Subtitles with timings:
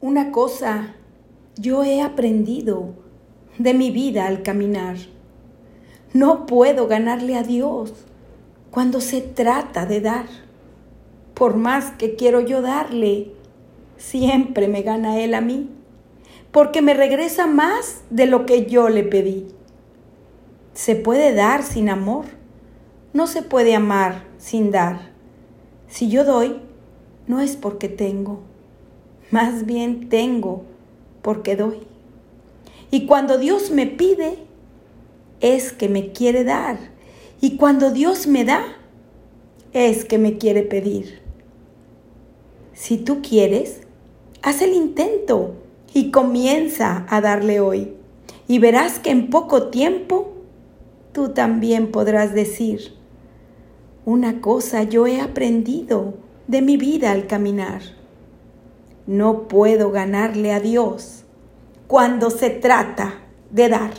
[0.00, 0.94] Una cosa
[1.56, 2.94] yo he aprendido
[3.58, 4.96] de mi vida al caminar.
[6.12, 7.92] No puedo ganarle a Dios
[8.70, 10.26] cuando se trata de dar.
[11.34, 13.32] Por más que quiero yo darle,
[13.96, 15.68] siempre me gana Él a mí,
[16.52, 19.48] porque me regresa más de lo que yo le pedí.
[20.74, 22.26] Se puede dar sin amor,
[23.12, 25.10] no se puede amar sin dar.
[25.88, 26.60] Si yo doy,
[27.26, 28.42] no es porque tengo,
[29.30, 30.64] más bien tengo
[31.22, 31.78] porque doy.
[32.90, 34.38] Y cuando Dios me pide,
[35.40, 36.78] es que me quiere dar.
[37.40, 38.64] Y cuando Dios me da,
[39.72, 41.20] es que me quiere pedir.
[42.72, 43.80] Si tú quieres,
[44.42, 45.54] haz el intento
[45.92, 47.92] y comienza a darle hoy.
[48.46, 50.32] Y verás que en poco tiempo
[51.12, 52.94] tú también podrás decir,
[54.06, 56.14] una cosa yo he aprendido
[56.46, 57.97] de mi vida al caminar
[59.08, 61.24] no puedo ganarle a Dios
[61.86, 63.14] cuando se trata
[63.50, 63.92] de dar.